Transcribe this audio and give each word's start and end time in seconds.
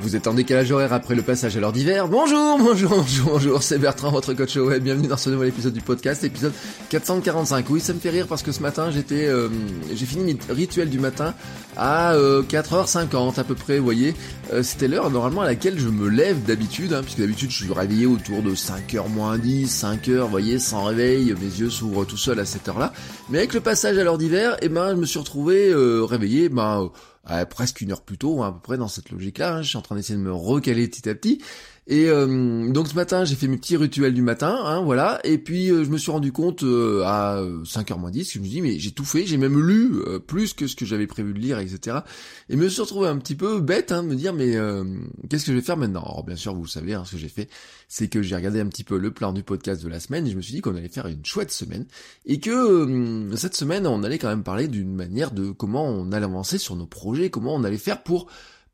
Vous 0.00 0.14
êtes 0.14 0.28
en 0.28 0.34
décalage 0.34 0.70
horaire 0.70 0.92
après 0.92 1.16
le 1.16 1.22
passage 1.22 1.56
à 1.56 1.60
l'heure 1.60 1.72
d'hiver. 1.72 2.06
Bonjour, 2.06 2.56
bonjour, 2.56 2.90
bonjour, 2.90 3.32
bonjour, 3.32 3.62
c'est 3.64 3.78
Bertrand, 3.78 4.12
votre 4.12 4.32
coach 4.32 4.54
web. 4.54 4.84
Bienvenue 4.84 5.08
dans 5.08 5.16
ce 5.16 5.28
nouvel 5.28 5.48
épisode 5.48 5.72
du 5.72 5.80
podcast, 5.80 6.22
épisode 6.22 6.52
445. 6.90 7.68
Oui, 7.68 7.80
ça 7.80 7.94
me 7.94 7.98
fait 7.98 8.10
rire 8.10 8.28
parce 8.28 8.44
que 8.44 8.52
ce 8.52 8.62
matin, 8.62 8.92
j'étais, 8.92 9.26
euh, 9.26 9.48
j'ai 9.92 10.06
fini 10.06 10.34
mes 10.34 10.54
rituels 10.54 10.88
du 10.88 11.00
matin 11.00 11.34
à 11.76 12.14
4h50 12.14 13.40
à 13.40 13.44
peu 13.44 13.56
près, 13.56 13.78
vous 13.78 13.84
voyez. 13.84 14.14
Euh, 14.52 14.62
c'était 14.62 14.86
l'heure 14.86 15.10
normalement 15.10 15.42
à 15.42 15.46
laquelle 15.46 15.80
je 15.80 15.88
me 15.88 16.08
lève 16.08 16.44
d'habitude, 16.44 16.92
hein, 16.92 17.00
puisque 17.02 17.18
d'habitude 17.18 17.50
je 17.50 17.64
suis 17.64 17.72
réveillé 17.72 18.06
autour 18.06 18.42
de 18.42 18.54
5h 18.54 19.08
moins 19.08 19.36
10, 19.36 19.66
5h, 19.66 20.20
vous 20.20 20.28
voyez, 20.28 20.60
sans 20.60 20.84
réveil, 20.84 21.34
mes 21.40 21.60
yeux 21.60 21.70
s'ouvrent 21.70 22.04
tout 22.04 22.16
seuls 22.16 22.38
à 22.38 22.44
cette 22.44 22.68
heure-là. 22.68 22.92
Mais 23.30 23.38
avec 23.38 23.52
le 23.52 23.60
passage 23.60 23.98
à 23.98 24.04
l'heure 24.04 24.18
d'hiver, 24.18 24.56
eh 24.62 24.68
ben, 24.68 24.90
je 24.90 25.00
me 25.00 25.06
suis 25.06 25.18
retrouvé 25.18 25.70
euh, 25.70 26.04
réveillé, 26.04 26.48
ben 26.48 26.88
presque 27.50 27.80
une 27.80 27.92
heure 27.92 28.02
plus 28.02 28.18
tôt, 28.18 28.42
hein, 28.42 28.48
à 28.48 28.52
peu 28.52 28.60
près 28.60 28.78
dans 28.78 28.88
cette 28.88 29.10
logique-là. 29.10 29.56
Hein. 29.56 29.62
Je 29.62 29.68
suis 29.68 29.78
en 29.78 29.82
train 29.82 29.96
d'essayer 29.96 30.18
de 30.18 30.22
me 30.22 30.32
recaler 30.32 30.88
petit 30.88 31.08
à 31.08 31.14
petit. 31.14 31.42
Et 31.90 32.10
euh, 32.10 32.70
donc 32.70 32.86
ce 32.88 32.94
matin, 32.94 33.24
j'ai 33.24 33.34
fait 33.34 33.48
mes 33.48 33.56
petits 33.56 33.78
rituels 33.78 34.12
du 34.12 34.20
matin, 34.20 34.60
hein, 34.62 34.82
voilà. 34.82 35.20
Et 35.24 35.38
puis 35.38 35.70
euh, 35.70 35.84
je 35.84 35.88
me 35.88 35.96
suis 35.96 36.10
rendu 36.10 36.32
compte 36.32 36.62
euh, 36.62 37.02
à 37.06 37.42
5h 37.64 37.98
moins 37.98 38.10
10, 38.10 38.30
je 38.34 38.38
me 38.40 38.44
dis 38.44 38.60
mais 38.60 38.78
j'ai 38.78 38.90
tout 38.90 39.06
fait, 39.06 39.24
j'ai 39.24 39.38
même 39.38 39.58
lu 39.58 39.98
plus 40.26 40.52
que 40.52 40.66
ce 40.66 40.76
que 40.76 40.84
j'avais 40.84 41.06
prévu 41.06 41.32
de 41.32 41.38
lire, 41.38 41.58
etc. 41.58 42.00
Et 42.50 42.56
me 42.56 42.68
suis 42.68 42.82
retrouvé 42.82 43.08
un 43.08 43.16
petit 43.16 43.34
peu 43.34 43.60
bête 43.60 43.90
hein, 43.90 44.02
de 44.02 44.08
me 44.08 44.16
dire 44.16 44.34
mais 44.34 44.52
qu'est-ce 45.30 45.46
que 45.46 45.52
je 45.52 45.56
vais 45.56 45.62
faire 45.62 45.78
maintenant? 45.78 46.02
Alors 46.02 46.24
bien 46.24 46.36
sûr, 46.36 46.54
vous 46.54 46.66
savez, 46.66 46.92
hein, 46.92 47.04
ce 47.06 47.12
que 47.12 47.18
j'ai 47.18 47.28
fait, 47.28 47.48
c'est 47.88 48.08
que 48.08 48.20
j'ai 48.20 48.36
regardé 48.36 48.60
un 48.60 48.66
petit 48.66 48.84
peu 48.84 48.98
le 48.98 49.10
plan 49.10 49.32
du 49.32 49.42
podcast 49.42 49.82
de 49.82 49.88
la 49.88 49.98
semaine 49.98 50.26
et 50.26 50.30
je 50.30 50.36
me 50.36 50.42
suis 50.42 50.52
dit 50.52 50.60
qu'on 50.60 50.76
allait 50.76 50.88
faire 50.88 51.06
une 51.06 51.24
chouette 51.24 51.50
semaine 51.50 51.86
et 52.26 52.38
que 52.38 53.30
cette 53.34 53.56
semaine, 53.56 53.86
on 53.86 54.02
allait 54.02 54.18
quand 54.18 54.28
même 54.28 54.42
parler 54.42 54.68
d'une 54.68 54.94
manière 54.94 55.30
de 55.30 55.52
comment 55.52 55.86
on 55.86 56.12
allait 56.12 56.26
avancer 56.26 56.58
sur 56.58 56.76
nos 56.76 56.86
projets, 56.86 57.30
comment 57.30 57.54
on 57.54 57.64
allait 57.64 57.78
faire 57.78 58.02
pour 58.02 58.28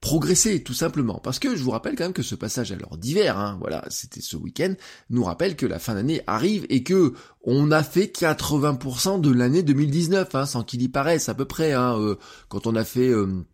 progresser 0.04 0.62
tout 0.62 0.74
simplement. 0.74 1.18
Parce 1.18 1.38
que 1.38 1.56
je 1.56 1.62
vous 1.62 1.70
rappelle 1.70 1.96
quand 1.96 2.04
même 2.04 2.12
que 2.12 2.22
ce 2.22 2.34
passage 2.34 2.70
à 2.70 2.76
l'heure 2.76 2.98
d'hiver, 2.98 3.38
hein, 3.38 3.56
voilà, 3.58 3.86
c'était 3.88 4.20
ce 4.20 4.36
week-end, 4.36 4.74
nous 5.08 5.24
rappelle 5.24 5.56
que 5.56 5.64
la 5.64 5.78
fin 5.78 5.94
d'année 5.94 6.20
arrive 6.26 6.66
et 6.68 6.82
que 6.82 7.14
on 7.42 7.70
a 7.70 7.82
fait 7.82 8.14
80% 8.14 9.22
de 9.22 9.32
l'année 9.32 9.62
2019, 9.62 10.34
hein, 10.34 10.44
sans 10.44 10.62
qu'il 10.62 10.82
y 10.82 10.88
paraisse 10.90 11.30
à 11.30 11.34
peu 11.34 11.46
près. 11.46 11.72
Hein, 11.72 11.98
euh, 11.98 12.16
quand 12.50 12.66
on 12.66 12.76
a 12.76 12.84
fait 12.84 13.08
euh, 13.08 13.46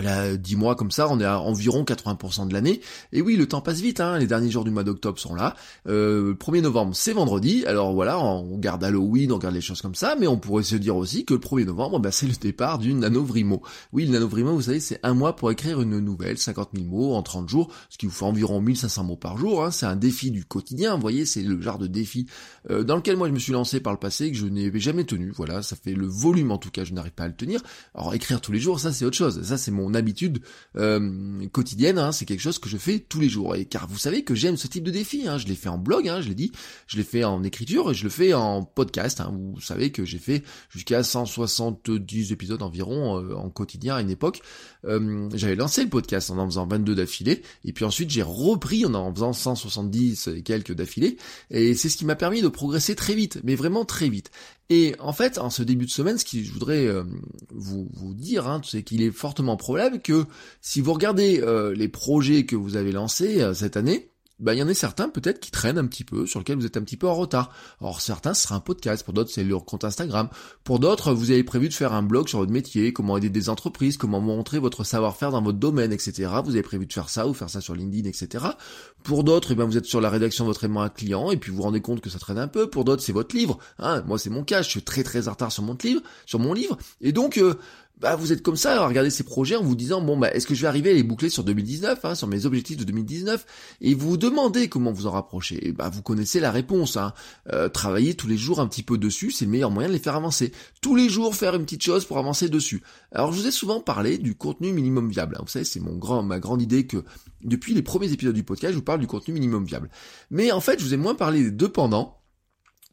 Là, 0.00 0.36
10 0.36 0.56
mois 0.56 0.74
comme 0.74 0.90
ça, 0.90 1.08
on 1.10 1.20
est 1.20 1.24
à 1.24 1.38
environ 1.38 1.84
80% 1.84 2.48
de 2.48 2.54
l'année. 2.54 2.80
Et 3.12 3.20
oui, 3.20 3.36
le 3.36 3.46
temps 3.46 3.60
passe 3.60 3.80
vite, 3.80 4.00
hein. 4.00 4.18
les 4.18 4.26
derniers 4.26 4.50
jours 4.50 4.64
du 4.64 4.70
mois 4.70 4.84
d'octobre 4.84 5.18
sont 5.18 5.34
là. 5.34 5.54
Euh, 5.86 6.28
le 6.28 6.34
1er 6.34 6.62
novembre, 6.62 6.96
c'est 6.96 7.12
vendredi. 7.12 7.64
Alors 7.66 7.92
voilà, 7.92 8.18
on 8.18 8.56
garde 8.58 8.82
Halloween, 8.82 9.32
on 9.32 9.38
garde 9.38 9.54
les 9.54 9.60
choses 9.60 9.82
comme 9.82 9.94
ça, 9.94 10.16
mais 10.18 10.26
on 10.26 10.38
pourrait 10.38 10.62
se 10.62 10.76
dire 10.76 10.96
aussi 10.96 11.24
que 11.26 11.34
le 11.34 11.40
1er 11.40 11.66
novembre, 11.66 11.98
bah, 12.00 12.10
c'est 12.10 12.26
le 12.26 12.32
départ 12.32 12.78
du 12.78 12.94
Nanovrimo. 12.94 13.62
Oui, 13.92 14.06
le 14.06 14.12
Nanovrimo, 14.12 14.54
vous 14.54 14.62
savez, 14.62 14.80
c'est 14.80 14.98
un 15.02 15.12
mois 15.12 15.36
pour 15.36 15.50
écrire 15.50 15.82
une 15.82 15.98
nouvelle, 15.98 16.38
50 16.38 16.70
000 16.74 16.86
mots 16.86 17.14
en 17.14 17.22
30 17.22 17.48
jours, 17.48 17.70
ce 17.90 17.98
qui 17.98 18.06
vous 18.06 18.12
fait 18.12 18.24
environ 18.24 18.60
1500 18.62 19.04
mots 19.04 19.16
par 19.16 19.36
jour. 19.36 19.62
Hein. 19.62 19.70
C'est 19.70 19.86
un 19.86 19.96
défi 19.96 20.30
du 20.30 20.44
quotidien, 20.44 20.94
vous 20.94 21.02
voyez, 21.02 21.26
c'est 21.26 21.42
le 21.42 21.60
genre 21.60 21.78
de 21.78 21.86
défi 21.86 22.26
euh, 22.70 22.82
dans 22.82 22.96
lequel 22.96 23.16
moi 23.16 23.28
je 23.28 23.34
me 23.34 23.38
suis 23.38 23.52
lancé 23.52 23.80
par 23.80 23.92
le 23.92 23.98
passé 23.98 24.30
que 24.30 24.38
je 24.38 24.46
n'ai 24.46 24.72
jamais 24.80 25.04
tenu. 25.04 25.32
Voilà, 25.36 25.62
ça 25.62 25.76
fait 25.76 25.94
le 25.94 26.06
volume 26.06 26.50
en 26.50 26.58
tout 26.58 26.70
cas, 26.70 26.84
je 26.84 26.94
n'arrive 26.94 27.12
pas 27.12 27.24
à 27.24 27.28
le 27.28 27.36
tenir. 27.36 27.60
Alors 27.94 28.14
écrire 28.14 28.40
tous 28.40 28.52
les 28.52 28.60
jours, 28.60 28.80
ça 28.80 28.92
c'est 28.92 29.04
autre 29.04 29.16
chose. 29.16 29.42
Ça 29.42 29.58
c'est 29.58 29.70
habitude 29.94 30.42
euh, 30.76 31.46
quotidienne, 31.48 31.98
hein, 31.98 32.12
c'est 32.12 32.24
quelque 32.24 32.40
chose 32.40 32.58
que 32.58 32.68
je 32.68 32.76
fais 32.76 32.98
tous 32.98 33.20
les 33.20 33.28
jours. 33.28 33.56
Et 33.56 33.64
car 33.64 33.86
vous 33.86 33.98
savez 33.98 34.24
que 34.24 34.34
j'aime 34.34 34.56
ce 34.56 34.66
type 34.66 34.84
de 34.84 34.90
défi, 34.90 35.26
hein, 35.28 35.38
je 35.38 35.46
l'ai 35.46 35.54
fait 35.54 35.68
en 35.68 35.78
blog, 35.78 36.08
hein, 36.08 36.20
je 36.20 36.28
l'ai 36.28 36.34
dit, 36.34 36.52
je 36.86 36.96
l'ai 36.96 37.04
fait 37.04 37.24
en 37.24 37.42
écriture 37.42 37.90
et 37.90 37.94
je 37.94 38.04
le 38.04 38.10
fais 38.10 38.34
en 38.34 38.62
podcast. 38.62 39.22
Vous 39.30 39.60
savez 39.60 39.90
que 39.92 40.04
j'ai 40.04 40.18
fait 40.18 40.42
jusqu'à 40.70 41.02
170 41.02 42.32
épisodes 42.32 42.62
environ 42.62 43.18
euh, 43.18 43.34
en 43.34 43.50
quotidien 43.50 43.96
à 43.96 44.00
une 44.00 44.10
époque. 44.10 44.40
Euh, 44.84 45.28
j'avais 45.34 45.56
lancé 45.56 45.84
le 45.84 45.90
podcast 45.90 46.30
en 46.30 46.38
en 46.38 46.46
faisant 46.46 46.66
22 46.66 46.94
d'affilée, 46.94 47.42
et 47.64 47.72
puis 47.72 47.84
ensuite 47.84 48.10
j'ai 48.10 48.22
repris 48.22 48.84
en 48.84 48.94
en 48.94 49.14
faisant 49.14 49.32
170 49.32 50.28
et 50.28 50.42
quelques 50.42 50.72
d'affilée, 50.72 51.16
et 51.50 51.74
c'est 51.74 51.88
ce 51.88 51.96
qui 51.96 52.04
m'a 52.04 52.16
permis 52.16 52.42
de 52.42 52.48
progresser 52.48 52.94
très 52.94 53.14
vite, 53.14 53.40
mais 53.44 53.54
vraiment 53.54 53.84
très 53.84 54.08
vite. 54.08 54.30
Et 54.74 54.94
en 55.00 55.12
fait, 55.12 55.36
en 55.36 55.50
ce 55.50 55.62
début 55.62 55.84
de 55.84 55.90
semaine, 55.90 56.16
ce 56.16 56.24
que 56.24 56.42
je 56.42 56.50
voudrais 56.50 56.86
euh, 56.86 57.04
vous, 57.50 58.14
dire, 58.14 58.48
hein, 58.48 58.62
c'est 58.64 58.82
qu'il 58.82 59.02
est 59.02 59.10
fortement 59.10 59.58
probable 59.58 60.00
que 60.00 60.24
si 60.62 60.80
vous 60.80 60.94
regardez 60.94 61.42
euh, 61.42 61.74
les 61.74 61.88
projets 61.88 62.46
que 62.46 62.56
vous 62.56 62.76
avez 62.76 62.90
lancés 62.90 63.46
cette 63.52 63.76
année, 63.76 64.11
bah, 64.42 64.54
il 64.54 64.58
y 64.58 64.62
en 64.62 64.68
a 64.68 64.74
certains 64.74 65.08
peut-être 65.08 65.40
qui 65.40 65.50
traînent 65.50 65.78
un 65.78 65.86
petit 65.86 66.04
peu, 66.04 66.26
sur 66.26 66.40
lesquels 66.40 66.56
vous 66.56 66.66
êtes 66.66 66.76
un 66.76 66.82
petit 66.82 66.96
peu 66.96 67.08
en 67.08 67.14
retard. 67.14 67.50
Alors 67.80 68.00
certains, 68.00 68.34
ce 68.34 68.42
sera 68.42 68.56
un 68.56 68.60
podcast, 68.60 69.04
pour 69.04 69.14
d'autres, 69.14 69.30
c'est 69.30 69.44
leur 69.44 69.64
compte 69.64 69.84
Instagram. 69.84 70.28
Pour 70.64 70.78
d'autres, 70.78 71.12
vous 71.12 71.30
avez 71.30 71.44
prévu 71.44 71.68
de 71.68 71.74
faire 71.74 71.92
un 71.92 72.02
blog 72.02 72.28
sur 72.28 72.40
votre 72.40 72.52
métier, 72.52 72.92
comment 72.92 73.16
aider 73.16 73.30
des 73.30 73.48
entreprises, 73.48 73.96
comment 73.96 74.20
montrer 74.20 74.58
votre 74.58 74.84
savoir-faire 74.84 75.30
dans 75.30 75.42
votre 75.42 75.58
domaine, 75.58 75.92
etc. 75.92 76.28
Vous 76.44 76.50
avez 76.50 76.62
prévu 76.62 76.86
de 76.86 76.92
faire 76.92 77.08
ça 77.08 77.26
ou 77.26 77.34
faire 77.34 77.50
ça 77.50 77.60
sur 77.60 77.74
LinkedIn, 77.74 78.08
etc. 78.08 78.44
Pour 79.04 79.24
d'autres, 79.24 79.52
eh 79.52 79.54
ben, 79.54 79.64
vous 79.64 79.76
êtes 79.76 79.86
sur 79.86 80.00
la 80.00 80.10
rédaction 80.10 80.44
de 80.44 80.48
votre 80.48 80.64
aimant 80.64 80.82
à 80.82 80.90
client, 80.90 81.30
et 81.30 81.36
puis 81.36 81.50
vous 81.50 81.58
vous 81.58 81.62
rendez 81.62 81.80
compte 81.80 82.00
que 82.00 82.10
ça 82.10 82.18
traîne 82.18 82.38
un 82.38 82.48
peu. 82.48 82.68
Pour 82.68 82.84
d'autres, 82.84 83.02
c'est 83.02 83.12
votre 83.12 83.34
livre. 83.36 83.58
Hein. 83.78 84.02
Moi, 84.06 84.18
c'est 84.18 84.30
mon 84.30 84.44
cas, 84.44 84.62
je 84.62 84.68
suis 84.68 84.82
très 84.82 85.02
très 85.02 85.28
en 85.28 85.32
retard 85.32 85.52
sur 85.52 85.62
mon 85.62 85.76
livre, 85.82 86.02
sur 86.26 86.38
mon 86.38 86.52
livre. 86.52 86.76
Et 87.00 87.12
donc, 87.12 87.38
euh, 87.38 87.54
bah 87.98 88.16
vous 88.16 88.32
êtes 88.32 88.42
comme 88.42 88.56
ça 88.56 88.82
à 88.82 88.86
regarder 88.86 89.10
ces 89.10 89.22
projets 89.22 89.54
en 89.54 89.62
vous 89.62 89.76
disant 89.76 90.00
bon 90.00 90.16
bah 90.16 90.32
est-ce 90.32 90.46
que 90.46 90.54
je 90.54 90.62
vais 90.62 90.66
arriver 90.66 90.90
à 90.90 90.94
les 90.94 91.04
boucler 91.04 91.28
sur 91.28 91.44
2019, 91.44 92.04
hein, 92.04 92.14
sur 92.14 92.26
mes 92.26 92.46
objectifs 92.46 92.76
de 92.76 92.84
2019 92.84 93.46
et 93.80 93.94
vous 93.94 94.10
vous 94.10 94.16
demandez 94.16 94.68
comment 94.68 94.92
vous 94.92 95.06
en 95.06 95.12
rapprocher. 95.12 95.68
Et 95.68 95.72
bah 95.72 95.88
vous 95.88 96.02
connaissez 96.02 96.40
la 96.40 96.50
réponse. 96.50 96.96
Hein. 96.96 97.14
Euh, 97.52 97.68
travailler 97.68 98.14
tous 98.14 98.26
les 98.26 98.36
jours 98.36 98.60
un 98.60 98.66
petit 98.66 98.82
peu 98.82 98.98
dessus, 98.98 99.30
c'est 99.30 99.44
le 99.44 99.52
meilleur 99.52 99.70
moyen 99.70 99.88
de 99.88 99.94
les 99.94 100.00
faire 100.00 100.16
avancer. 100.16 100.52
Tous 100.80 100.96
les 100.96 101.08
jours 101.08 101.36
faire 101.36 101.54
une 101.54 101.62
petite 101.62 101.82
chose 101.82 102.04
pour 102.04 102.18
avancer 102.18 102.48
dessus. 102.48 102.82
Alors 103.12 103.32
je 103.32 103.40
vous 103.40 103.46
ai 103.46 103.52
souvent 103.52 103.80
parlé 103.80 104.18
du 104.18 104.34
contenu 104.34 104.72
minimum 104.72 105.08
viable. 105.08 105.36
Hein. 105.38 105.42
Vous 105.42 105.50
savez 105.50 105.64
c'est 105.64 105.80
mon 105.80 105.96
grand 105.96 106.22
ma 106.22 106.40
grande 106.40 106.62
idée 106.62 106.86
que 106.86 107.04
depuis 107.42 107.74
les 107.74 107.82
premiers 107.82 108.12
épisodes 108.12 108.34
du 108.34 108.44
podcast 108.44 108.72
je 108.72 108.78
vous 108.78 108.84
parle 108.84 109.00
du 109.00 109.06
contenu 109.06 109.34
minimum 109.34 109.64
viable. 109.64 109.90
Mais 110.30 110.50
en 110.50 110.60
fait 110.60 110.80
je 110.80 110.84
vous 110.84 110.94
ai 110.94 110.98
moins 110.98 111.14
parlé 111.14 111.42
des 111.42 111.50
deux 111.50 111.68
pendant 111.68 112.21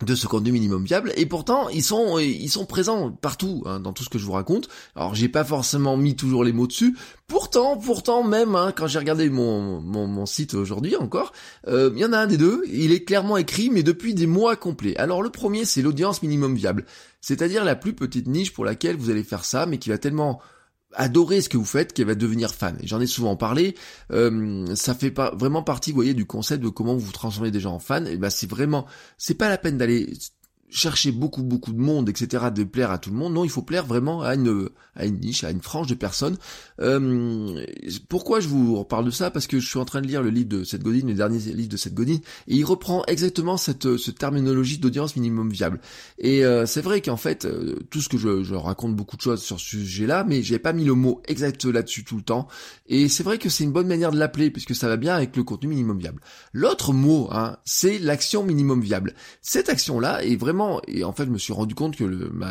de 0.05 0.15
ce 0.15 0.27
contenu 0.27 0.51
minimum 0.51 0.83
viable. 0.83 1.13
Et 1.17 1.25
pourtant 1.25 1.69
ils 1.69 1.83
sont 1.83 2.19
ils 2.19 2.49
sont 2.49 2.65
présents 2.65 3.11
partout 3.11 3.63
hein, 3.65 3.79
dans 3.79 3.93
tout 3.93 4.03
ce 4.03 4.09
que 4.09 4.17
je 4.19 4.25
vous 4.25 4.31
raconte. 4.31 4.69
Alors 4.95 5.15
j'ai 5.15 5.29
pas 5.29 5.43
forcément 5.43 5.97
mis 5.97 6.15
toujours 6.15 6.43
les 6.43 6.53
mots 6.53 6.67
dessus. 6.67 6.97
Pourtant 7.27 7.77
pourtant 7.77 8.23
même 8.23 8.55
hein, 8.55 8.73
quand 8.75 8.87
j'ai 8.87 8.99
regardé 8.99 9.29
mon, 9.29 9.81
mon, 9.81 10.07
mon 10.07 10.25
site 10.25 10.53
aujourd'hui 10.53 10.95
encore 10.95 11.33
euh, 11.67 11.91
il 11.93 11.99
y 11.99 12.05
en 12.05 12.13
a 12.13 12.19
un 12.19 12.27
des 12.27 12.37
deux. 12.37 12.63
Il 12.71 12.91
est 12.91 13.03
clairement 13.03 13.37
écrit 13.37 13.69
mais 13.69 13.83
depuis 13.83 14.13
des 14.13 14.27
mois 14.27 14.55
complets. 14.55 14.95
Alors 14.97 15.21
le 15.21 15.29
premier 15.29 15.65
c'est 15.65 15.81
l'audience 15.81 16.21
minimum 16.21 16.55
viable. 16.55 16.85
C'est-à-dire 17.21 17.65
la 17.65 17.75
plus 17.75 17.93
petite 17.93 18.27
niche 18.27 18.53
pour 18.53 18.65
laquelle 18.65 18.95
vous 18.95 19.09
allez 19.09 19.23
faire 19.23 19.45
ça 19.45 19.65
mais 19.65 19.77
qui 19.77 19.89
va 19.89 19.97
tellement 19.97 20.39
adorer 20.93 21.41
ce 21.41 21.49
que 21.49 21.57
vous 21.57 21.65
faites 21.65 21.93
qu'elle 21.93 22.07
va 22.07 22.15
devenir 22.15 22.53
fan. 22.53 22.77
Et 22.81 22.87
j'en 22.87 22.99
ai 22.99 23.07
souvent 23.07 23.35
parlé. 23.35 23.75
Euh, 24.11 24.65
ça 24.75 24.95
fait 24.95 25.11
pas 25.11 25.35
vraiment 25.35 25.63
partie, 25.63 25.91
vous 25.91 25.95
voyez, 25.95 26.13
du 26.13 26.25
concept 26.25 26.63
de 26.63 26.69
comment 26.69 26.95
vous 26.95 27.11
transformez 27.11 27.51
des 27.51 27.59
gens 27.59 27.73
en 27.73 27.79
fans. 27.79 28.05
Et 28.05 28.17
ben 28.17 28.29
c'est 28.29 28.49
vraiment, 28.49 28.85
c'est 29.17 29.35
pas 29.35 29.49
la 29.49 29.57
peine 29.57 29.77
d'aller 29.77 30.13
chercher 30.69 31.11
beaucoup 31.11 31.43
beaucoup 31.43 31.73
de 31.73 31.79
monde, 31.79 32.09
etc., 32.09 32.45
de 32.53 32.63
plaire 32.63 32.91
à 32.91 32.97
tout 32.97 33.09
le 33.09 33.15
monde. 33.15 33.33
Non, 33.33 33.43
il 33.43 33.49
faut 33.49 33.61
plaire 33.61 33.85
vraiment 33.85 34.21
à 34.21 34.35
une 34.35 34.69
à 34.95 35.05
une 35.05 35.19
niche, 35.19 35.43
à 35.43 35.51
une 35.51 35.61
frange 35.61 35.87
de 35.87 35.95
personnes. 35.95 36.37
Euh, 36.81 37.63
pourquoi 38.09 38.39
je 38.41 38.47
vous 38.47 38.83
parle 38.83 39.05
de 39.05 39.11
ça? 39.11 39.31
Parce 39.31 39.47
que 39.47 39.59
je 39.59 39.67
suis 39.67 39.79
en 39.79 39.85
train 39.85 40.01
de 40.01 40.07
lire 40.07 40.21
le 40.21 40.29
livre 40.29 40.49
de 40.49 40.63
Seth 40.63 40.83
Godin, 40.83 41.07
le 41.07 41.13
dernier 41.13 41.39
livre 41.39 41.69
de 41.69 41.77
Seth 41.77 41.93
Godin, 41.93 42.17
et 42.47 42.55
il 42.55 42.65
reprend 42.65 43.03
exactement 43.07 43.57
cette, 43.57 43.97
cette 43.97 44.17
terminologie 44.17 44.77
d'audience 44.77 45.15
minimum 45.15 45.49
viable. 45.49 45.79
Et 46.17 46.43
euh, 46.43 46.65
c'est 46.65 46.81
vrai 46.81 47.01
qu'en 47.01 47.17
fait, 47.17 47.45
euh, 47.45 47.77
tout 47.89 48.01
ce 48.01 48.09
que 48.09 48.17
je, 48.17 48.43
je, 48.43 48.55
raconte 48.55 48.95
beaucoup 48.95 49.15
de 49.15 49.21
choses 49.21 49.41
sur 49.41 49.59
ce 49.59 49.65
sujet-là, 49.65 50.25
mais 50.27 50.43
j'ai 50.43 50.59
pas 50.59 50.73
mis 50.73 50.83
le 50.83 50.93
mot 50.93 51.21
exact 51.27 51.63
là-dessus 51.65 52.03
tout 52.03 52.17
le 52.17 52.23
temps. 52.23 52.47
Et 52.87 53.07
c'est 53.07 53.23
vrai 53.23 53.37
que 53.37 53.47
c'est 53.47 53.63
une 53.63 53.71
bonne 53.71 53.87
manière 53.87 54.11
de 54.11 54.19
l'appeler, 54.19 54.51
puisque 54.51 54.75
ça 54.75 54.89
va 54.89 54.97
bien 54.97 55.15
avec 55.15 55.35
le 55.37 55.43
contenu 55.43 55.69
minimum 55.69 55.97
viable. 55.97 56.21
L'autre 56.51 56.91
mot, 56.91 57.29
hein, 57.31 57.57
c'est 57.63 57.99
l'action 57.99 58.43
minimum 58.43 58.81
viable. 58.81 59.13
Cette 59.41 59.69
action-là 59.69 60.25
est 60.25 60.35
vraiment 60.35 60.58
et 60.87 61.03
en 61.03 61.13
fait 61.13 61.25
je 61.25 61.31
me 61.31 61.37
suis 61.37 61.53
rendu 61.53 61.75
compte 61.75 61.95
que 61.95 62.03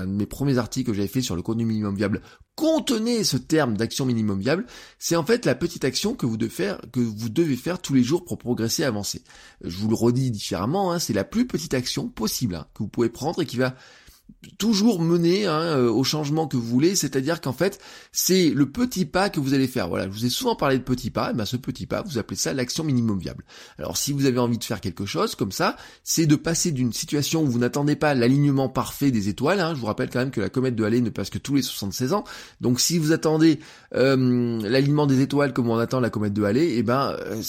mes 0.07 0.27
premiers 0.27 0.59
articles 0.59 0.91
que 0.91 0.95
j'avais 0.95 1.09
fait 1.09 1.23
sur 1.23 1.37
le 1.37 1.43
contenu 1.43 1.65
minimum 1.65 1.95
viable 1.95 2.23
contenaient 2.57 3.25
ce 3.25 3.37
terme 3.37 3.77
d'action 3.77 4.05
minimum 4.05 4.41
viable, 4.41 4.67
c'est 4.99 5.17
en 5.17 5.25
fait 5.25 5.47
la 5.47 5.55
petite 5.55 5.85
action 5.85 6.15
que 6.15 6.27
vous 6.27 6.37
devez 6.37 6.51
faire, 6.51 6.81
que 6.93 7.01
vous 7.01 7.29
devez 7.29 7.57
faire 7.57 7.81
tous 7.81 7.95
les 7.95 8.03
jours 8.03 8.25
pour 8.25 8.39
progresser 8.39 8.83
et 8.83 8.87
avancer. 8.87 9.23
Je 9.63 9.77
vous 9.79 9.89
le 9.89 9.95
redis 9.95 10.31
différemment, 10.31 10.93
hein, 10.93 10.99
c'est 10.99 11.13
la 11.13 11.25
plus 11.25 11.47
petite 11.47 11.75
action 11.75 12.09
possible 12.09 12.57
hein, 12.57 12.67
que 12.75 12.83
vous 12.83 12.89
pouvez 12.89 13.09
prendre 13.09 13.43
et 13.43 13.47
qui 13.47 13.59
va 13.59 13.75
toujours 14.59 15.01
mener 15.01 15.47
hein, 15.47 15.61
euh, 15.61 15.91
au 15.91 16.05
changement 16.05 16.47
que 16.47 16.57
vous 16.57 16.67
voulez, 16.67 16.95
c'est-à-dire 16.95 17.41
qu'en 17.41 17.53
fait, 17.53 17.81
c'est 18.13 18.51
le 18.51 18.71
petit 18.71 19.05
pas 19.05 19.31
que 19.31 19.41
vous 19.41 19.55
allez 19.55 19.67
faire. 19.67 19.89
Voilà, 19.89 20.05
je 20.05 20.11
vous 20.11 20.27
ai 20.27 20.29
souvent 20.29 20.55
parlé 20.55 20.79
de 20.79 20.83
petit 20.83 21.11
pas, 21.11 21.31
et 21.31 21.35
ben 21.35 21.45
ce 21.45 21.57
petit 21.57 21.87
pas, 21.87 22.03
vous 22.03 22.19
appelez 22.19 22.37
ça 22.37 22.53
l'action 22.55 22.85
minimum 22.85 23.19
viable. 23.19 23.45
Alors 23.79 23.97
si 23.97 24.13
vous 24.13 24.27
avez 24.27 24.39
envie 24.39 24.59
de 24.59 24.65
faire 24.65 24.81
quelque 24.81 25.07
chose 25.07 25.35
comme 25.35 25.53
ça, 25.53 25.77
c'est 26.05 26.27
de 26.27 26.37
passer 26.37 26.71
d'une 26.71 26.93
situation 26.93 27.43
où 27.43 27.47
vous 27.47 27.59
n'attendez 27.59 27.97
pas 27.97 28.15
l'alignement 28.15 28.69
parfait 28.69 29.11
des 29.11 29.29
étoiles, 29.29 29.61
hein, 29.61 29.75
je 29.75 29.81
vous 29.81 29.87
rappelle 29.87 30.11
quand 30.11 30.21
même 30.21 30.31
que 30.31 30.41
la 30.41 30.51
comète 30.51 30.77
de 30.77 30.85
Halley 30.85 31.01
ne 31.01 31.11
passe 31.11 31.31
que 31.31 31.39
tous 31.39 31.57
les 31.57 31.63
76 31.63 32.13
ans, 32.13 32.25
donc 32.61 32.81
si 32.81 32.99
vous 32.99 33.13
attendez 33.13 33.59
euh, 33.95 34.61
l'alignement 34.63 35.07
des 35.07 35.21
étoiles 35.21 35.53
comme 35.53 35.69
on 35.69 35.79
attend 35.79 36.01
la 36.01 36.11
comète 36.11 36.33
de 36.33 36.45
Halley, 36.45 36.75
eh 36.77 36.83
ben 36.83 37.17
euh, 37.19 37.43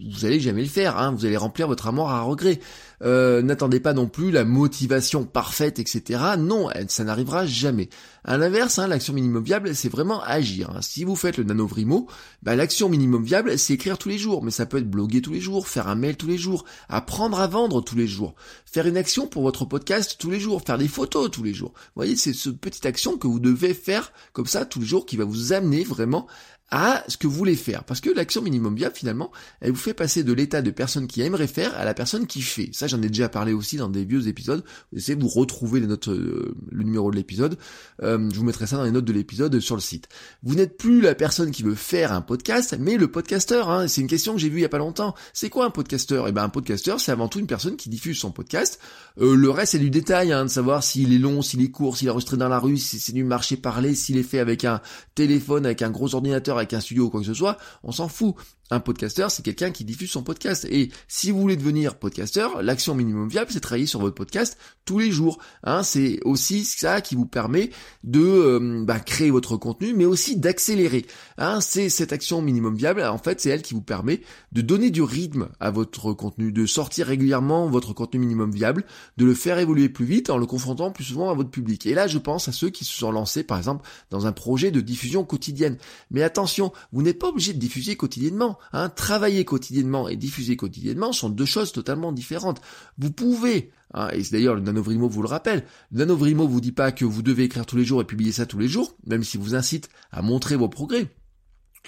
vous 0.00 0.24
allez 0.24 0.40
jamais 0.40 0.62
le 0.62 0.68
faire, 0.68 0.98
hein, 0.98 1.12
vous 1.12 1.26
allez 1.26 1.36
remplir 1.36 1.68
votre 1.68 1.86
amour 1.86 2.10
à 2.10 2.22
regret. 2.22 2.60
Euh, 3.02 3.42
n'attendez 3.42 3.80
pas 3.80 3.94
non 3.94 4.06
plus 4.06 4.30
la 4.30 4.44
motivation 4.44 5.24
parfaite, 5.24 5.78
etc. 5.78 6.20
Non, 6.38 6.68
ça 6.88 7.04
n'arrivera 7.04 7.46
jamais. 7.46 7.88
À 8.24 8.36
l'inverse, 8.36 8.78
hein, 8.78 8.86
l'action 8.86 9.12
minimum 9.12 9.42
viable, 9.42 9.74
c'est 9.74 9.88
vraiment 9.88 10.22
agir. 10.22 10.70
Hein. 10.70 10.82
Si 10.82 11.02
vous 11.02 11.16
faites 11.16 11.36
le 11.36 11.44
nanovrimo, 11.44 12.06
bah, 12.42 12.54
l'action 12.54 12.88
minimum 12.88 13.24
viable, 13.24 13.58
c'est 13.58 13.74
écrire 13.74 13.98
tous 13.98 14.08
les 14.08 14.18
jours, 14.18 14.44
mais 14.44 14.52
ça 14.52 14.66
peut 14.66 14.78
être 14.78 14.88
bloguer 14.88 15.20
tous 15.20 15.32
les 15.32 15.40
jours, 15.40 15.66
faire 15.66 15.88
un 15.88 15.96
mail 15.96 16.16
tous 16.16 16.28
les 16.28 16.38
jours, 16.38 16.64
apprendre 16.88 17.40
à 17.40 17.48
vendre 17.48 17.80
tous 17.80 17.96
les 17.96 18.06
jours, 18.06 18.34
faire 18.64 18.86
une 18.86 18.96
action 18.96 19.26
pour 19.26 19.42
votre 19.42 19.64
podcast 19.64 20.16
tous 20.18 20.30
les 20.30 20.38
jours, 20.38 20.62
faire 20.62 20.78
des 20.78 20.88
photos 20.88 21.30
tous 21.30 21.42
les 21.42 21.54
jours. 21.54 21.72
Vous 21.74 21.92
voyez, 21.96 22.14
c'est 22.14 22.32
ce 22.32 22.50
petite 22.50 22.86
action 22.86 23.18
que 23.18 23.26
vous 23.26 23.40
devez 23.40 23.74
faire 23.74 24.12
comme 24.32 24.46
ça 24.46 24.64
tous 24.64 24.80
les 24.80 24.86
jours 24.86 25.06
qui 25.06 25.16
va 25.16 25.24
vous 25.24 25.52
amener 25.52 25.82
vraiment 25.82 26.28
à 26.72 27.04
ce 27.06 27.18
que 27.18 27.26
vous 27.26 27.36
voulez 27.36 27.54
faire. 27.54 27.84
Parce 27.84 28.00
que 28.00 28.08
l'action 28.08 28.40
minimum 28.40 28.74
viable, 28.74 28.96
finalement, 28.96 29.30
elle 29.60 29.72
vous 29.72 29.76
fait 29.76 29.94
passer 29.94 30.24
de 30.24 30.32
l'état 30.32 30.62
de 30.62 30.70
personne 30.70 31.06
qui 31.06 31.20
aimerait 31.20 31.46
faire 31.46 31.76
à 31.76 31.84
la 31.84 31.92
personne 31.92 32.26
qui 32.26 32.40
fait. 32.40 32.70
J'en 32.92 33.02
ai 33.02 33.08
déjà 33.08 33.28
parlé 33.28 33.52
aussi 33.52 33.76
dans 33.76 33.88
des 33.88 34.04
vieux 34.04 34.28
épisodes. 34.28 34.64
Essayez 34.94 35.16
de 35.16 35.22
vous 35.22 35.28
retrouver 35.28 35.80
les 35.80 35.86
notes, 35.86 36.08
euh, 36.08 36.54
le 36.70 36.84
numéro 36.84 37.10
de 37.10 37.16
l'épisode. 37.16 37.58
Euh, 38.02 38.28
je 38.32 38.38
vous 38.38 38.44
mettrai 38.44 38.66
ça 38.66 38.76
dans 38.76 38.84
les 38.84 38.90
notes 38.90 39.04
de 39.04 39.12
l'épisode 39.12 39.58
sur 39.60 39.74
le 39.74 39.80
site. 39.80 40.08
Vous 40.42 40.54
n'êtes 40.54 40.76
plus 40.76 41.00
la 41.00 41.14
personne 41.14 41.50
qui 41.50 41.62
veut 41.62 41.74
faire 41.74 42.12
un 42.12 42.20
podcast, 42.20 42.76
mais 42.78 42.96
le 42.96 43.10
podcasteur. 43.10 43.70
Hein. 43.70 43.88
C'est 43.88 44.00
une 44.00 44.06
question 44.06 44.34
que 44.34 44.40
j'ai 44.40 44.48
vue 44.48 44.58
il 44.58 44.62
y 44.62 44.66
a 44.66 44.68
pas 44.68 44.78
longtemps. 44.78 45.14
C'est 45.32 45.50
quoi 45.50 45.64
un 45.64 45.70
podcasteur? 45.70 46.28
Eh 46.28 46.32
ben, 46.32 46.44
un 46.44 46.48
podcasteur, 46.48 47.00
c'est 47.00 47.12
avant 47.12 47.28
tout 47.28 47.40
une 47.40 47.46
personne 47.46 47.76
qui 47.76 47.88
diffuse 47.88 48.18
son 48.18 48.30
podcast. 48.30 48.78
Euh, 49.20 49.34
le 49.34 49.50
reste, 49.50 49.72
c'est 49.72 49.78
du 49.78 49.90
détail, 49.90 50.32
hein, 50.32 50.44
de 50.44 50.50
savoir 50.50 50.84
s'il 50.84 51.12
est 51.12 51.18
long, 51.18 51.42
s'il 51.42 51.62
est 51.62 51.70
court, 51.70 51.96
s'il 51.96 52.08
est 52.08 52.10
enregistré 52.10 52.36
dans 52.36 52.48
la 52.48 52.58
rue, 52.58 52.76
si 52.76 52.98
c'est 52.98 53.12
du 53.12 53.24
marché 53.24 53.56
parlé, 53.56 53.94
s'il 53.94 54.18
est 54.18 54.22
fait 54.22 54.38
avec 54.38 54.64
un 54.64 54.80
téléphone, 55.14 55.66
avec 55.66 55.82
un 55.82 55.90
gros 55.90 56.14
ordinateur, 56.14 56.58
avec 56.58 56.72
un 56.74 56.80
studio 56.80 57.04
ou 57.04 57.10
quoi 57.10 57.20
que 57.20 57.26
ce 57.26 57.34
soit, 57.34 57.56
on 57.82 57.92
s'en 57.92 58.08
fout. 58.08 58.34
Un 58.72 58.80
podcasteur, 58.80 59.30
c'est 59.30 59.42
quelqu'un 59.42 59.70
qui 59.70 59.84
diffuse 59.84 60.10
son 60.10 60.22
podcast. 60.22 60.64
Et 60.64 60.88
si 61.06 61.30
vous 61.30 61.38
voulez 61.38 61.56
devenir 61.56 61.96
podcasteur, 61.98 62.62
l'action 62.62 62.94
minimum 62.94 63.28
viable, 63.28 63.50
c'est 63.52 63.60
travailler 63.60 63.84
sur 63.84 64.00
votre 64.00 64.14
podcast 64.14 64.56
tous 64.86 64.98
les 64.98 65.10
jours. 65.10 65.40
Hein, 65.62 65.82
c'est 65.82 66.20
aussi 66.24 66.64
ça 66.64 67.02
qui 67.02 67.14
vous 67.14 67.26
permet 67.26 67.68
de 68.02 68.22
euh, 68.22 68.82
bah, 68.82 68.98
créer 68.98 69.30
votre 69.30 69.58
contenu, 69.58 69.92
mais 69.92 70.06
aussi 70.06 70.38
d'accélérer. 70.38 71.04
Hein, 71.36 71.60
c'est 71.60 71.90
cette 71.90 72.14
action 72.14 72.40
minimum 72.40 72.74
viable, 72.74 73.02
en 73.02 73.18
fait, 73.18 73.42
c'est 73.42 73.50
elle 73.50 73.60
qui 73.60 73.74
vous 73.74 73.82
permet 73.82 74.22
de 74.52 74.62
donner 74.62 74.88
du 74.88 75.02
rythme 75.02 75.50
à 75.60 75.70
votre 75.70 76.14
contenu, 76.14 76.50
de 76.50 76.64
sortir 76.64 77.08
régulièrement 77.08 77.68
votre 77.68 77.92
contenu 77.92 78.20
minimum 78.20 78.52
viable, 78.52 78.86
de 79.18 79.26
le 79.26 79.34
faire 79.34 79.58
évoluer 79.58 79.90
plus 79.90 80.06
vite 80.06 80.30
en 80.30 80.38
le 80.38 80.46
confrontant 80.46 80.92
plus 80.92 81.04
souvent 81.04 81.28
à 81.28 81.34
votre 81.34 81.50
public. 81.50 81.84
Et 81.84 81.92
là, 81.92 82.06
je 82.06 82.16
pense 82.16 82.48
à 82.48 82.52
ceux 82.52 82.70
qui 82.70 82.86
se 82.86 82.96
sont 82.96 83.12
lancés, 83.12 83.44
par 83.44 83.58
exemple, 83.58 83.86
dans 84.08 84.26
un 84.26 84.32
projet 84.32 84.70
de 84.70 84.80
diffusion 84.80 85.24
quotidienne. 85.24 85.76
Mais 86.10 86.22
attention, 86.22 86.72
vous 86.92 87.02
n'êtes 87.02 87.18
pas 87.18 87.28
obligé 87.28 87.52
de 87.52 87.58
diffuser 87.58 87.96
quotidiennement. 87.96 88.58
Hein, 88.72 88.88
travailler 88.88 89.44
quotidiennement 89.44 90.08
et 90.08 90.16
diffuser 90.16 90.56
quotidiennement 90.56 91.12
sont 91.12 91.28
deux 91.28 91.44
choses 91.44 91.72
totalement 91.72 92.12
différentes. 92.12 92.60
Vous 92.98 93.10
pouvez 93.10 93.70
hein, 93.94 94.08
et 94.12 94.24
c'est 94.24 94.32
d'ailleurs 94.32 94.54
le 94.54 94.62
nanovrimo 94.62 95.08
vous 95.08 95.22
le 95.22 95.28
rappelle, 95.28 95.64
le 95.90 95.98
nanovrimo 95.98 96.46
vous 96.46 96.60
dit 96.60 96.72
pas 96.72 96.92
que 96.92 97.04
vous 97.04 97.22
devez 97.22 97.44
écrire 97.44 97.66
tous 97.66 97.76
les 97.76 97.84
jours 97.84 98.00
et 98.00 98.06
publier 98.06 98.32
ça 98.32 98.46
tous 98.46 98.58
les 98.58 98.68
jours, 98.68 98.96
même 99.06 99.24
si 99.24 99.36
vous 99.36 99.54
incite 99.54 99.90
à 100.10 100.22
montrer 100.22 100.56
vos 100.56 100.68
progrès. 100.68 101.08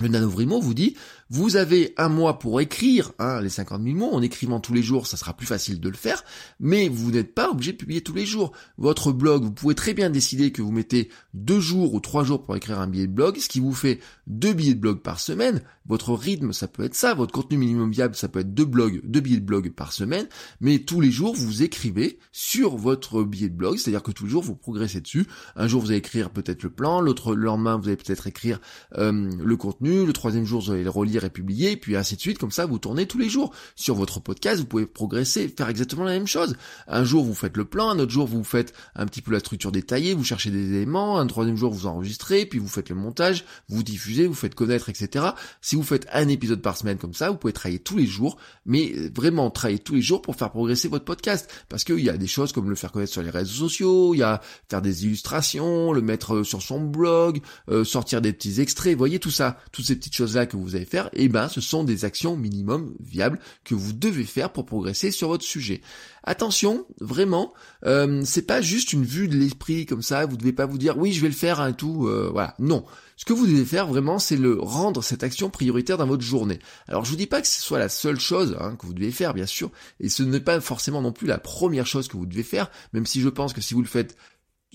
Le 0.01 0.09
nanovrimo 0.09 0.61
vous 0.61 0.75
dit, 0.75 0.97
vous 1.31 1.55
avez 1.57 1.95
un 1.97 2.09
mois 2.09 2.39
pour 2.41 2.61
écrire 2.61 3.13
hein, 3.21 3.41
les 3.41 3.49
50 3.49 3.83
000 3.83 3.97
mots. 3.97 4.13
En 4.13 4.23
écrivant 4.23 4.59
tous 4.59 4.75
les 4.75 4.83
jours, 4.83 5.07
ça 5.07 5.17
sera 5.17 5.35
plus 5.37 5.47
facile 5.47 5.81
de 5.81 5.89
le 5.89 5.97
faire. 5.97 6.25
Mais 6.59 6.89
vous 6.89 7.13
n'êtes 7.13 7.33
pas 7.33 7.51
obligé 7.51 7.73
de 7.73 7.77
publier 7.77 8.01
tous 8.01 8.15
les 8.15 8.27
jours. 8.27 8.53
Votre 8.77 9.13
blog, 9.13 9.45
vous 9.45 9.53
pouvez 9.53 9.77
très 9.77 9.95
bien 9.95 10.11
décider 10.11 10.51
que 10.51 10.63
vous 10.63 10.73
mettez 10.73 11.11
deux 11.33 11.61
jours 11.61 11.95
ou 11.95 12.01
trois 12.01 12.25
jours 12.25 12.45
pour 12.45 12.57
écrire 12.57 12.81
un 12.81 12.89
billet 12.89 13.07
de 13.07 13.13
blog, 13.13 13.39
ce 13.39 13.49
qui 13.49 13.61
vous 13.61 13.73
fait 13.73 14.01
deux 14.27 14.53
billets 14.53 14.75
de 14.75 14.81
blog 14.81 15.01
par 15.01 15.21
semaine. 15.21 15.63
Votre 15.87 16.15
rythme, 16.15 16.53
ça 16.53 16.67
peut 16.67 16.85
être 16.85 16.95
ça. 16.95 17.15
Votre 17.15 17.33
contenu 17.33 17.59
minimum 17.59 17.91
viable, 17.91 18.17
ça 18.17 18.29
peut 18.29 18.41
être 18.41 18.55
deux 18.55 18.65
blogs, 18.65 19.01
deux 19.05 19.21
billets 19.21 19.41
de 19.41 19.45
blog 19.45 19.71
par 19.71 19.93
semaine. 19.93 20.27
Mais 20.61 20.81
tous 20.81 21.01
les 21.01 21.11
jours, 21.13 21.35
vous 21.37 21.63
écrivez 21.63 22.19
sur 22.33 22.77
votre 22.77 23.23
billet 23.23 23.49
de 23.49 23.57
blog. 23.57 23.77
C'est-à-dire 23.77 24.03
que 24.03 24.11
tous 24.11 24.25
les 24.25 24.31
jours, 24.31 24.43
vous 24.43 24.57
progressez 24.57 25.01
dessus. 25.01 25.27
Un 25.55 25.69
jour, 25.69 25.83
vous 25.83 25.89
allez 25.89 25.99
écrire 25.99 26.31
peut-être 26.31 26.65
le 26.65 26.71
plan. 26.71 27.01
L'autre 27.01 27.35
lendemain, 27.35 27.77
vous 27.77 27.89
allez 27.89 27.97
peut-être 27.97 28.27
écrire 28.27 28.61
euh, 28.97 29.31
le 29.39 29.57
contenu. 29.57 29.84
Le 29.87 30.13
troisième 30.13 30.45
jour, 30.45 30.63
vous 30.63 30.71
allez 30.71 30.83
le 30.83 30.91
relire 30.91 31.25
et 31.25 31.31
publier. 31.31 31.77
Puis 31.77 31.97
ainsi 31.97 32.17
de 32.17 32.21
suite. 32.21 32.39
Comme 32.39 32.51
ça, 32.51 32.67
vous 32.67 32.79
tournez 32.79 33.07
tous 33.07 33.19
les 33.19 33.29
jours. 33.29 33.53
Sur 33.77 33.95
votre 33.95 34.21
podcast, 34.21 34.61
vous 34.61 34.67
pouvez 34.67 34.87
progresser, 34.87 35.49
faire 35.49 35.69
exactement 35.69 36.05
la 36.05 36.13
même 36.13 36.27
chose. 36.27 36.57
Un 36.89 37.05
jour, 37.05 37.25
vous 37.25 37.35
faites 37.35 37.57
le 37.57 37.65
plan. 37.65 37.91
Un 37.91 37.99
autre 37.99 38.13
jour, 38.13 38.27
vous 38.27 38.45
faites 38.45 38.73
un 38.95 39.07
petit 39.07 39.21
peu 39.23 39.33
la 39.33 39.41
structure 39.41 39.73
détaillée. 39.73 40.15
Vous 40.15 40.25
cherchez 40.25 40.51
des 40.51 40.75
éléments. 40.75 41.19
Un 41.19 41.27
troisième 41.27 41.57
jour, 41.57 41.73
vous 41.73 41.87
enregistrez. 41.87 42.47
Puis 42.47 42.59
vous 42.59 42.69
faites 42.69 42.89
le 42.89 42.95
montage. 42.95 43.45
Vous 43.69 43.83
diffusez. 43.83 44.27
Vous 44.27 44.35
faites 44.35 44.55
connaître, 44.55 44.89
etc. 44.89 45.27
Si 45.61 45.77
vous 45.77 45.83
faites 45.83 46.07
un 46.13 46.29
épisode 46.29 46.63
par 46.63 46.77
semaine 46.77 46.99
comme 46.99 47.15
ça, 47.15 47.31
vous 47.31 47.37
pouvez 47.37 47.53
travailler 47.53 47.79
tous 47.79 47.97
les 47.97 48.07
jours, 48.07 48.37
mais 48.67 48.93
euh, 48.97 49.11
vraiment 49.15 49.51
travailler 49.51 49.79
tous 49.79 49.95
les 49.95 50.03
jours 50.03 50.23
pour 50.23 50.37
faire 50.37 50.51
progresser 50.51 50.89
votre 50.89 51.05
podcast. 51.05 51.51
Parce 51.69 51.85
qu'il 51.85 52.01
y 52.01 52.11
a 52.11 52.17
des 52.17 52.27
choses 52.27 52.53
comme 52.53 52.71
le 52.71 52.77
faire 52.77 52.93
connaître 52.93 53.13
sur 53.13 53.23
les 53.23 53.31
réseaux 53.31 53.69
sociaux, 53.69 54.15
il 54.15 54.19
y 54.19 54.23
a 54.23 54.41
faire 54.69 54.83
des 54.83 55.05
illustrations, 55.05 55.93
le 55.93 56.01
mettre 56.01 56.37
euh, 56.37 56.45
sur 56.45 56.63
son 56.63 56.81
blog, 56.81 57.41
euh, 57.69 57.85
sortir 57.85 58.21
des 58.21 58.33
petits 58.33 58.61
extraits, 58.61 58.97
voyez 58.97 59.19
tout 59.19 59.31
ça, 59.31 59.59
toutes 59.75 59.87
ces 59.87 59.97
petites 59.97 60.15
choses-là 60.15 60.47
que 60.47 60.57
vous 60.57 60.77
allez 60.77 60.85
faire, 60.85 61.11
eh 61.13 61.29
ben 61.29 61.49
ce 61.49 61.61
sont 61.61 61.85
des 61.85 62.05
actions 62.05 62.37
minimum 62.37 62.95
viables 63.01 63.41
que 63.65 63.75
vous 63.75 63.93
devez 63.93 64.25
faire 64.25 64.53
pour 64.53 64.65
progresser 64.65 65.11
sur 65.11 65.29
votre 65.29 65.45
sujet. 65.45 65.83
Attention, 66.23 66.87
vraiment, 67.01 67.53
euh, 67.85 68.23
c'est 68.25 68.47
pas 68.47 68.63
juste 68.63 68.93
une 68.93 69.05
vue 69.05 69.29
de 69.29 69.37
l'esprit 69.37 69.85
comme 69.85 70.01
ça, 70.01 70.25
vous 70.27 70.37
devez 70.37 70.53
pas 70.53 70.65
vous 70.65 70.79
dire 70.79 70.97
oui 70.97 71.13
je 71.13 71.21
vais 71.21 71.29
le 71.29 71.35
faire 71.35 71.61
hein, 71.61 71.71
et 71.71 71.75
tout, 71.75 72.09
voilà. 72.33 72.55
Non, 72.59 72.85
ce 73.17 73.25
que 73.25 73.33
vous 73.33 73.47
devez 73.47 73.65
faire 73.65 73.87
vraiment, 73.87 74.19
c'est 74.19 74.37
le 74.37 74.59
rendre 74.59 75.03
cette 75.03 75.23
action 75.23 75.51
prioritaire 75.51 75.99
dans 75.99 76.07
votre 76.07 76.23
journée. 76.23 76.59
Alors 76.89 77.05
je 77.05 77.11
vous 77.11 77.17
dis 77.17 77.27
pas 77.27 77.41
que 77.41 77.47
ce 77.47 77.61
soit 77.61 77.79
la 77.79 77.89
seule 77.89 78.19
chose 78.19 78.57
hein, 78.61 78.77
que 78.77 78.87
vous 78.87 78.95
devez 78.95 79.11
faire, 79.11 79.35
bien 79.35 79.47
sûr, 79.47 79.71
et 80.01 80.09
ce 80.09 80.23
n'est 80.23 80.41
pas 80.41 80.61
forcément 80.61 81.03
non 81.03 81.13
plus 81.13 81.27
la 81.27 81.39
première 81.39 81.87
chose 81.87 82.09
que 82.09 82.17
vous 82.17 82.27
devez 82.27 82.43
faire, 82.43 82.71
même 82.93 83.07
si 83.07 83.21
je 83.21 83.29
pense 83.29 83.53
que 83.53 83.61
si 83.61 83.75
vous 83.75 83.83
le 83.83 83.89
faites 83.89 84.17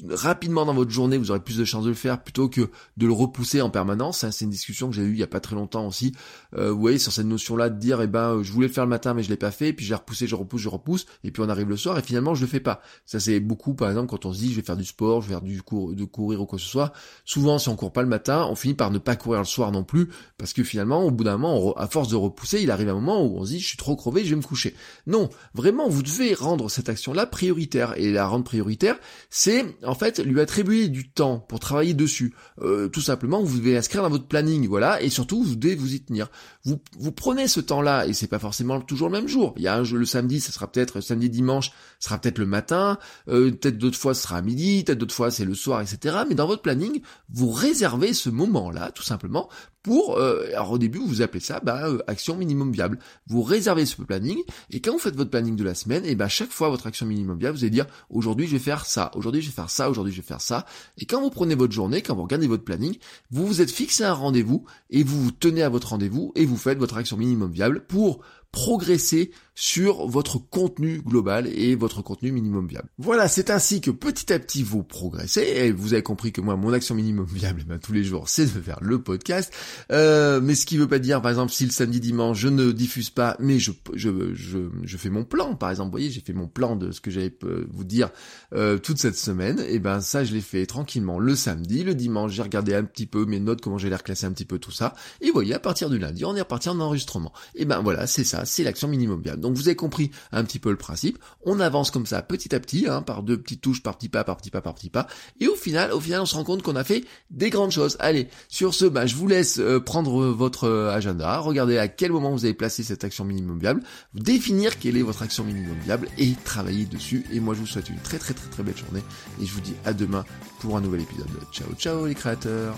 rapidement 0.08 0.66
dans 0.66 0.74
votre 0.74 0.92
journée, 0.92 1.18
vous 1.18 1.32
aurez 1.32 1.40
plus 1.40 1.58
de 1.58 1.66
chances 1.66 1.84
de 1.84 1.90
le 1.90 1.96
faire 1.96 2.22
plutôt 2.22 2.50
que 2.50 2.70
de 2.98 3.06
le 3.06 3.14
repousser 3.14 3.62
en 3.62 3.70
permanence. 3.70 4.26
c'est 4.30 4.46
une 4.46 4.52
discussion 4.52 4.90
que 4.90 4.96
j'ai 4.96 5.04
eue 5.04 5.14
il 5.14 5.20
y 5.20 5.24
a 5.24 5.28
pas 5.28 5.40
très 5.40 5.56
longtemps 5.56 5.88
aussi. 5.88 6.14
Euh, 6.58 6.72
vous 6.72 6.80
voyez, 6.80 7.00
sur 7.00 7.12
cette 7.12 7.26
notion-là 7.26 7.70
de 7.70 7.80
dire, 7.80 8.02
eh 8.02 8.08
ben, 8.08 8.36
euh, 8.36 8.44
je 8.44 8.52
voulais 8.52 8.68
le 8.68 8.74
faire 8.74 8.86
le 8.86 8.90
matin, 8.90 9.14
mais 9.14 9.24
je 9.24 9.30
l'ai 9.30 9.38
pas 9.38 9.52
fait, 9.52 9.74
puis 9.74 9.86
j'ai 9.86 9.96
repoussé, 9.96 10.28
je 10.28 10.36
repousse, 10.36 10.62
je 10.62 10.70
repousse, 10.70 11.06
et 11.24 11.32
puis 11.32 11.44
on 11.46 11.50
arrive 11.50 11.70
le 11.70 11.78
soir, 11.78 11.98
et 11.98 12.02
finalement, 12.02 12.36
je 12.36 12.42
le 12.42 12.48
fais 12.48 12.60
pas. 12.60 12.82
Ça, 13.06 13.20
c'est 13.20 13.40
beaucoup, 13.40 13.74
par 13.74 13.90
exemple, 13.90 14.10
quand 14.10 14.26
on 14.26 14.34
se 14.34 14.40
dit, 14.40 14.52
je 14.52 14.56
vais 14.56 14.62
faire 14.62 14.78
du 14.78 14.86
sport, 14.86 15.22
je 15.22 15.28
vais 15.28 15.34
faire 15.34 15.42
du 15.42 15.62
cours, 15.62 15.94
de 15.94 16.04
courir 16.04 16.42
ou 16.42 16.46
quoi 16.46 16.58
que 16.58 16.64
ce 16.64 16.70
soit. 16.70 16.94
Souvent, 17.26 17.60
si 17.60 17.70
on 17.70 17.76
court 17.76 17.92
pas 17.92 18.02
le 18.02 18.08
matin, 18.08 18.48
on 18.50 18.56
finit 18.56 18.74
par 18.74 18.92
ne 18.92 18.98
pas 18.98 19.16
courir 19.16 19.40
le 19.40 19.46
soir 19.46 19.72
non 19.72 19.84
plus, 19.84 20.10
parce 20.38 20.54
que 20.54 20.64
finalement, 20.64 21.04
au 21.04 21.12
bout 21.12 21.24
d'un 21.24 21.38
moment, 21.38 21.74
à 21.76 21.88
force 21.88 22.10
de 22.10 22.16
repousser, 22.16 22.62
il 22.62 22.72
arrive 22.72 22.90
un 22.90 22.94
moment 22.94 23.24
où 23.24 23.38
on 23.38 23.46
se 23.46 23.52
dit, 23.52 23.60
je 23.60 23.68
suis 23.68 23.78
trop 23.78 23.96
crevé, 23.96 24.24
je 24.24 24.32
vais 24.32 24.36
me 24.36 24.42
coucher. 24.42 24.76
Non, 25.08 25.30
vraiment, 25.54 25.88
vous 25.90 26.04
devez 26.04 26.34
rendre 26.34 26.70
cette 26.70 26.90
action-là 26.90 27.26
prioritaire, 27.26 27.94
et 27.98 28.12
la 28.12 28.28
rendre 28.28 28.44
prioritaire, 28.44 28.98
c'est, 29.30 29.66
en 29.90 29.96
fait, 29.96 30.20
lui 30.20 30.40
attribuer 30.40 30.88
du 30.88 31.10
temps 31.10 31.40
pour 31.40 31.60
travailler 31.60 31.94
dessus. 31.94 32.36
Euh, 32.62 32.88
tout 32.88 33.02
simplement, 33.02 33.42
vous 33.42 33.58
devez 33.58 33.76
inscrire 33.76 34.04
dans 34.04 34.10
votre 34.10 34.28
planning, 34.28 34.68
voilà, 34.68 35.02
et 35.02 35.10
surtout 35.10 35.44
vous 35.44 35.56
devez 35.56 35.76
vous 35.76 35.96
y 35.96 36.02
tenir. 36.02 36.30
Vous, 36.64 36.80
vous 37.00 37.12
prenez 37.12 37.48
ce 37.48 37.60
temps-là, 37.60 38.06
et 38.06 38.14
c'est 38.14 38.28
pas 38.28 38.40
forcément 38.40 38.80
toujours 38.82 39.10
le 39.10 39.14
même 39.14 39.28
jour. 39.28 39.54
Il 39.58 39.64
y 39.64 39.68
a 39.68 39.76
un, 39.76 39.84
le 39.84 40.06
samedi, 40.06 40.40
ça 40.40 40.52
sera 40.52 40.72
peut-être 40.72 41.02
samedi, 41.02 41.30
dimanche, 41.30 41.72
ça 42.00 42.10
sera 42.10 42.22
peut-être 42.22 42.38
le 42.38 42.46
matin, 42.46 43.00
euh, 43.28 43.52
peut-être 43.52 43.78
d'autres 43.78 43.98
fois 43.98 44.14
ce 44.14 44.24
sera 44.24 44.38
à 44.38 44.42
midi, 44.42 44.84
peut-être 44.86 45.00
d'autres 45.00 45.16
fois 45.16 45.32
c'est 45.32 45.46
le 45.46 45.56
soir, 45.56 45.82
etc. 45.82 46.18
Mais 46.30 46.36
dans 46.36 46.48
votre 46.48 46.62
planning, 46.62 47.02
vous 47.30 47.50
réservez 47.52 48.14
ce 48.14 48.30
moment-là, 48.30 48.92
tout 48.92 49.04
simplement, 49.04 49.50
pour, 49.84 50.18
euh, 50.18 50.48
alors 50.50 50.72
au 50.72 50.78
début 50.78 51.00
vous 51.00 51.22
appelez 51.22 51.40
ça 51.40 51.60
bah, 51.64 51.88
euh, 51.88 52.00
action 52.08 52.36
minimum 52.36 52.72
viable. 52.72 53.00
Vous 53.28 53.42
réservez 53.42 53.86
ce 53.86 54.02
planning 54.02 54.38
et 54.72 54.82
quand 54.82 54.92
vous 54.92 55.00
faites 55.00 55.16
votre 55.16 55.30
planning 55.30 55.56
de 55.56 55.64
la 55.64 55.74
semaine, 55.74 56.06
et 56.06 56.16
bah 56.16 56.28
chaque 56.28 56.52
fois 56.52 56.70
votre 56.70 56.88
action 56.88 57.06
minimum 57.06 57.38
viable, 57.40 57.58
vous 57.58 57.64
allez 57.64 57.72
dire 57.72 57.88
aujourd'hui 58.10 58.48
je 58.48 58.54
vais 58.54 58.60
faire 58.60 58.86
ça, 58.86 59.12
aujourd'hui 59.16 59.42
je 59.42 59.48
vais 59.48 59.54
faire 59.54 59.70
ça, 59.70 59.90
aujourd'hui 59.90 60.14
je 60.14 60.18
vais 60.22 60.28
faire 60.28 60.42
ça. 60.42 60.66
Et 60.98 61.06
quand 61.06 61.22
vous 61.22 61.30
prenez 61.30 61.56
votre 61.56 61.74
journée, 61.74 62.02
quand 62.02 62.16
vous 62.16 62.24
regardez 62.24 62.48
votre 62.48 62.64
planning, 62.64 62.98
vous 63.32 63.48
vous 63.48 63.62
êtes 63.62 63.72
fixé 63.72 64.04
un 64.04 64.14
rendez-vous 64.14 64.66
et 64.90 65.04
vous 65.04 65.22
vous 65.24 65.32
tenez 65.32 65.64
à 65.64 65.70
votre 65.70 65.90
rendez-vous 65.90 66.32
et 66.36 66.46
vous 66.46 66.58
faites 66.58 66.78
votre 66.78 66.98
action 66.98 67.18
minimum 67.18 67.52
viable 67.52 67.86
pour 67.86 68.22
progresser 68.52 69.32
sur 69.60 70.08
votre 70.08 70.38
contenu 70.38 71.02
global 71.02 71.46
et 71.48 71.76
votre 71.76 72.02
contenu 72.02 72.32
minimum 72.32 72.66
viable. 72.66 72.88
Voilà, 72.98 73.28
c'est 73.28 73.50
ainsi 73.50 73.82
que 73.82 73.92
petit 73.92 74.32
à 74.32 74.40
petit 74.40 74.64
vous 74.64 74.84
progressez 74.84 75.42
et 75.42 75.74
vous 75.74 75.92
avez 75.92 76.02
compris 76.02 76.32
que 76.32 76.40
moi 76.40 76.56
mon 76.56 76.72
action 76.72 76.96
minimum 76.96 77.26
viable 77.30 77.66
ben, 77.68 77.78
tous 77.78 77.92
les 77.92 78.06
jours 78.06 78.30
c'est 78.30 78.46
de 78.46 78.62
faire 78.62 78.80
le 78.82 79.02
podcast. 79.02 79.54
Euh, 79.92 80.40
mais 80.42 80.56
ce 80.56 80.66
qui 80.66 80.78
veut 80.78 80.88
pas 80.88 81.00
dire 81.00 81.22
par 81.22 81.32
exemple 81.32 81.52
si 81.52 81.66
le 81.66 81.72
samedi 81.72 82.00
dimanche 82.00 82.40
je 82.40 82.48
ne 82.48 82.72
diffuse 82.72 83.10
pas 83.10 83.36
mais 83.40 83.60
je 83.60 83.74
je, 83.96 84.34
je, 84.34 84.60
je 84.82 84.98
fais 84.98 85.10
mon 85.10 85.26
plan 85.26 85.56
par 85.56 85.72
exemple, 85.72 85.88
vous 85.88 85.92
voyez, 85.92 86.10
j'ai 86.10 86.22
fait 86.22 86.32
mon 86.32 86.48
plan 86.48 86.78
de 86.78 86.92
ce 86.92 87.02
que 87.02 87.12
j'allais 87.12 87.36
vous 87.70 87.84
dire 87.84 88.12
euh, 88.54 88.78
toute 88.78 88.98
cette 88.98 89.18
semaine 89.18 89.62
et 89.68 89.80
ben 89.80 90.00
ça 90.00 90.24
je 90.24 90.34
l'ai 90.34 90.40
fait 90.40 90.68
tranquillement 90.68 91.20
le 91.20 91.36
samedi, 91.36 91.84
le 91.84 91.96
dimanche 91.96 92.32
j'ai 92.32 92.44
regardé 92.44 92.76
un 92.76 92.86
petit 92.86 93.08
peu 93.08 93.26
mes 93.26 93.42
notes 93.42 93.60
comment 93.60 93.78
j'ai 93.78 93.90
l'air 93.90 94.04
classé 94.04 94.26
un 94.26 94.32
petit 94.32 94.46
peu 94.46 94.58
tout 94.58 94.72
ça 94.72 94.96
et 95.20 95.28
vous 95.28 95.34
voyez 95.34 95.54
à 95.54 95.60
partir 95.60 95.90
du 95.90 95.98
lundi 96.00 96.24
on 96.24 96.34
est 96.38 96.42
reparti 96.42 96.70
en 96.70 96.80
enregistrement. 96.80 97.34
Et 97.56 97.66
ben 97.66 97.82
voilà, 97.82 98.08
c'est 98.08 98.24
ça, 98.24 98.46
c'est 98.46 98.64
l'action 98.64 98.88
minimum 98.88 99.22
viable. 99.22 99.49
Vous 99.56 99.68
avez 99.68 99.76
compris 99.76 100.12
un 100.32 100.44
petit 100.44 100.60
peu 100.60 100.70
le 100.72 100.78
principe. 100.78 101.20
On 101.44 101.60
avance 101.60 101.92
comme 101.92 102.06
ça 102.06 102.22
petit 102.22 102.54
à 102.56 102.60
petit, 102.60 102.88
hein, 102.88 103.02
par 103.02 103.24
deux 103.24 103.38
petites 103.38 103.62
touches, 103.62 103.84
par 103.84 103.98
petit 103.98 104.10
pas, 104.10 104.24
par 104.24 104.38
petit 104.38 104.52
pas, 104.52 104.62
par 104.62 104.76
petit 104.76 104.90
pas. 104.90 105.08
Et 105.40 105.48
au 105.48 105.56
final, 105.56 105.92
au 105.92 106.00
final, 106.00 106.22
on 106.22 106.26
se 106.26 106.36
rend 106.36 106.44
compte 106.44 106.62
qu'on 106.64 106.76
a 106.76 106.84
fait 106.84 107.06
des 107.30 107.50
grandes 107.50 107.72
choses. 107.72 107.98
Allez, 108.00 108.28
sur 108.48 108.74
ce, 108.74 108.86
ben, 108.86 109.06
je 109.06 109.16
vous 109.16 109.28
laisse 109.28 109.60
euh, 109.60 109.80
prendre 109.80 110.28
votre 110.28 110.66
euh, 110.66 110.92
agenda, 110.92 111.40
regarder 111.40 111.78
à 111.78 111.88
quel 111.88 112.12
moment 112.12 112.32
vous 112.32 112.46
avez 112.46 112.54
placé 112.54 112.84
cette 112.84 113.04
action 113.04 113.26
minimum 113.26 113.60
viable, 113.60 113.82
définir 114.14 114.80
quelle 114.80 114.98
est 114.98 115.02
votre 115.02 115.22
action 115.22 115.44
minimum 115.44 115.78
viable 115.84 116.08
et 116.18 116.34
travailler 116.44 116.86
dessus. 116.86 117.26
Et 117.32 117.40
moi, 117.40 117.54
je 117.54 117.62
vous 117.62 117.68
souhaite 117.68 117.90
une 117.90 118.00
très 118.00 118.18
très 118.18 118.34
très 118.34 118.50
très 118.50 118.64
belle 118.64 118.78
journée 118.78 119.04
et 119.42 119.46
je 119.46 119.54
vous 119.54 119.62
dis 119.62 119.76
à 119.86 119.94
demain 119.94 120.26
pour 120.60 120.78
un 120.78 120.82
nouvel 120.82 121.02
épisode. 121.02 121.28
Ciao 121.52 121.68
ciao 121.78 122.06
les 122.06 122.16
créateurs. 122.16 122.78